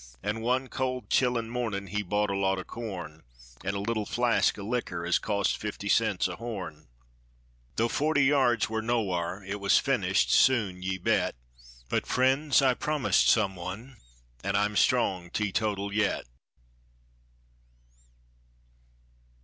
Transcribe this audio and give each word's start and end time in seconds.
An' 0.23 0.41
one 0.41 0.67
cold 0.67 1.11
chilly 1.11 1.43
mornin' 1.43 1.85
he 1.85 2.01
bought 2.01 2.31
a 2.31 2.35
lot 2.35 2.57
o' 2.57 2.63
corn, 2.63 3.21
An' 3.63 3.75
a 3.75 3.79
little 3.79 4.07
flask 4.07 4.57
o' 4.57 4.65
likker, 4.65 5.05
as 5.07 5.19
cost 5.19 5.57
fifty 5.57 5.87
cents 5.89 6.27
a 6.27 6.37
horn. 6.37 6.87
Tho' 7.75 7.87
forty 7.87 8.25
yards 8.25 8.67
war 8.67 8.81
nowhar, 8.81 9.43
it 9.45 9.59
was 9.59 9.77
finished 9.77 10.31
soon, 10.31 10.81
ye 10.81 10.97
bet; 10.97 11.35
But, 11.87 12.07
friends, 12.07 12.63
I 12.63 12.73
promised 12.73 13.27
some 13.29 13.55
one, 13.55 13.97
and 14.43 14.57
I'm 14.57 14.75
strong 14.75 15.29
teetotal 15.29 15.93
yet. 15.93 16.25